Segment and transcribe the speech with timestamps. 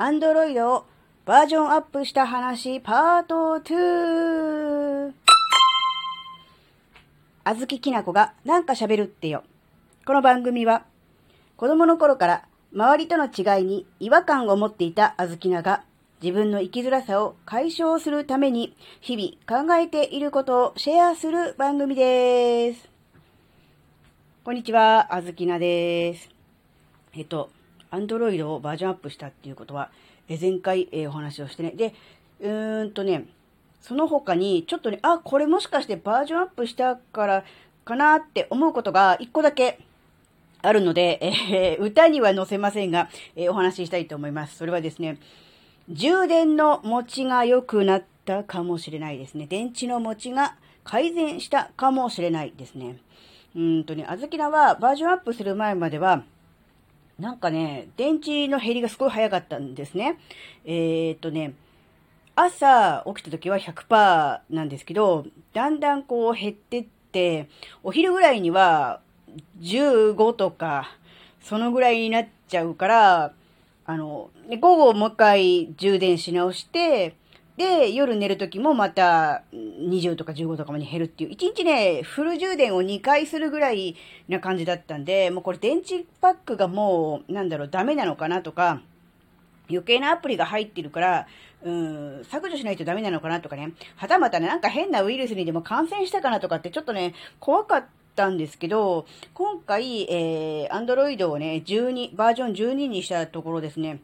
[0.00, 0.86] アンドロイドを
[1.26, 5.12] バージョンアップした話パート2。
[7.42, 9.42] あずききなこがなんか喋るってよ。
[10.06, 10.84] この番組は
[11.56, 15.82] 子供の頃から周りとの違いに違和感を持っていたあずきなが
[16.22, 22.88] 自分の生きづらさを解消するために日々考えていることをシェアする番組です。
[24.44, 26.28] こんにちは、あずきなです。
[27.14, 27.50] えっと、
[27.90, 29.90] アンドロイドをバージョンアップしたっていうことは、
[30.28, 31.72] え前回、えー、お話をしてね。
[31.72, 31.94] で、
[32.40, 33.26] うーんとね、
[33.80, 37.44] その他に、ちょっとね、あ、これもしかしてバージョンアップしたから
[37.84, 39.80] かなって思うことが一個だけ
[40.60, 44.56] あるので、えー、歌には載せませんが、えー、お話ししたいと思います。
[44.56, 45.18] それはですね、
[45.88, 49.46] 充電の持ちが良くなったかもしれないですね。
[49.46, 52.98] 電池の持ちが改善したかもしれないですね。
[53.56, 56.24] うんとね、あずきらはバージョンアップする前までは、
[57.18, 60.18] なんかね、電池の減りがすごい早かったんですね。
[60.64, 61.54] えー、っとね、
[62.36, 67.48] 朝起きた時は100%なんですけど、だんだんこう減ってって、
[67.82, 69.00] お昼ぐらいには
[69.60, 70.96] 15とか、
[71.42, 73.32] そのぐらいになっちゃうから、
[73.84, 77.16] あの、午後もう一回充電し直して、
[77.58, 83.96] で、夜寝るときもまた20とか15とかまで減るっていう、1日ね、フル充電を2回するぐらい
[84.28, 88.80] な感じだったんで、もうこれ電池パックがもう、なんだろう、ダメなのかなとか、
[89.68, 91.26] 余計なアプリが入ってるから、
[91.64, 104.00] うん、削除しないとダメなのかなとかね、はたまたね、なんか変なウイルスにでも感染したかなとかってちょっとね、怖かったんですけど、今回、えー、アンドロイドをね、12、バージョン12にしたところですね、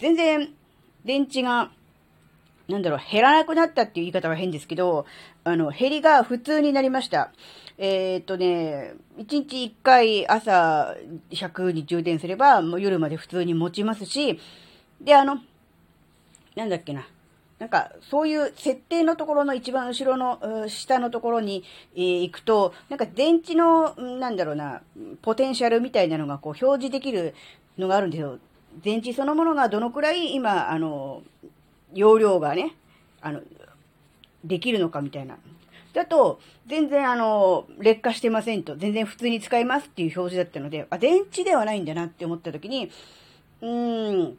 [0.00, 0.48] 全然、
[1.04, 1.70] 電池が
[2.68, 5.06] なんだろう、減らなくなったっていう言い方は変ですけど、
[5.44, 7.32] あの、減りが普通になりました。
[7.78, 10.96] えー、っとね、1日1回朝
[11.30, 14.40] 100に充電すれば、もう夜まで普通に持ちますし、
[15.00, 15.38] で、あの、
[16.56, 17.06] なんだっけな。
[17.58, 21.62] なんか、そういう設定のところの一番後ろの、下のところに、
[21.94, 24.82] 行くと、なんか電池の、なんだろうな、
[25.22, 27.34] ポテンシャルみたいなのがこう表示できる
[27.78, 28.38] のがあるんですよ。
[28.82, 31.22] 電池そのものがどのくらい今、あの、
[31.94, 32.74] 容量がね、
[33.20, 33.40] あの、
[34.44, 35.36] できるのかみたいな。
[35.92, 42.90] だと、全然あの、劣化してませんと、全然普通に使えますっていう表示だったので、あ、電池ではないんだなって思った時に、
[43.62, 44.38] うーん、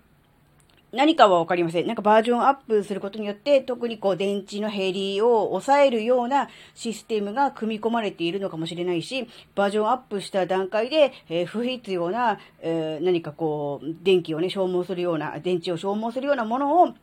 [0.94, 1.88] 何かはわかりません。
[1.88, 16.94] なんかバージョンアップすることによって、特にこう電池の減りを抑えるようなシステムが組み込まれているのかもしれないし、バージョンアップした段階で、えー、不必要な、えー、何かこう、電気をね、消耗するような、電池を消耗するようなものを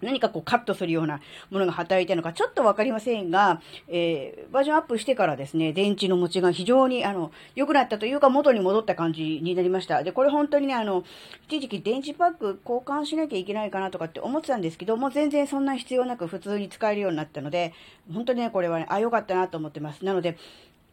[0.00, 1.20] 何かこうカットするような
[1.50, 10.02] ものが働いたのかちょっとわかりませんが、えー、バージョンアップしてからですね、電池の持ちが非常にあの、良くなったというか元に戻った感じになりました。
[10.02, 11.04] で、これ本当にね、あの、
[11.46, 17.72] 一時期電池パック交換しなきゃいけないかなとかって思ってたんですけど、もう全然そんな必要なく普通に使えるようになったので、
[18.12, 20.04] 本当にね、これはね、あ、良かったなと思ってます。
[20.04, 20.36] なので、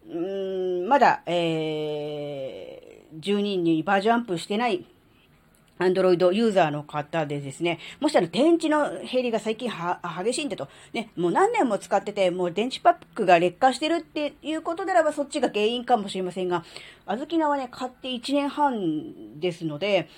[0.08, 4.86] うーん、まだ、えー、12にバージョンアップしてない
[5.78, 16.64] アンドロイドユーザーの方でですね、もしあの電池の減りが最近は激しいんだと、ね、もう何年も使ってて、もう電池パックが劣化してるっていうことならばそっちが原因かもしれませんが、
[17.08, 20.10] あずきなはね、買って1年半ですので、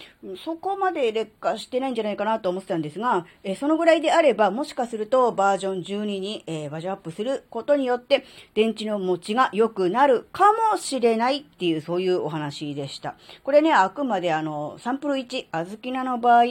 [0.46, 13.16] そこまで劣化してないんじゃないかなと思ってたんですが、えそのぐらいであれば、もしかするとバージョン12に、え、バージョンアップすることによって、電池の持ちが良くなるかもしれないっていう、そういうお話でした。
[13.44, 16.44] これね、あくまであの、サンプル1、あずきなの場合、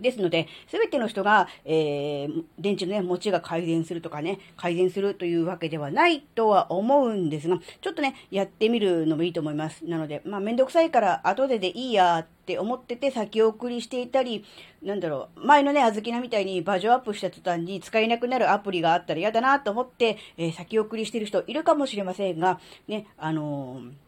[0.00, 9.84] ですので、すべての人が、えー、電池のね、持ちが改善するとかね、改善するというわけではないとは思うんですが、ちょっとね、やってみるのもいいと思います。
[9.84, 14.44] なので、まあ、めんどくさいから後ででいいやって思ってて先送りしていたり、
[14.82, 24.04] なんだろう、前のね、あずきなみたいにバージョンアップした途端に使えなくなるアプリがあったら嫌だなと思って、えー、先送りしてる人いるかもしれませんが、ね、あのー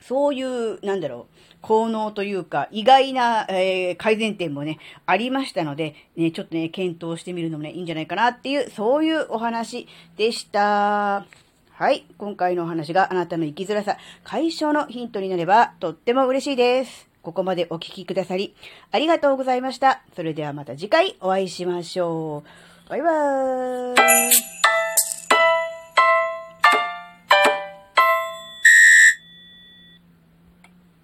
[0.00, 11.26] そういう、なんだろう、効能というか、意外な、えー、改善点もね、ありましたので、ね、ちょっとね、検討してみるのもね、いいんじゃないかなっていう、そういうお話でした。
[11.72, 12.06] はい。
[12.16, 17.08] 今回のお話があなたの生きづらさ、解消のヒントになれば、とっても嬉しいです。
[17.22, 18.54] ここまでお聞きくださり、
[18.92, 20.02] ありがとうございました。
[20.14, 22.44] それではまた次回お会いしましょ
[22.86, 22.88] う。
[22.88, 24.75] バイバーイ。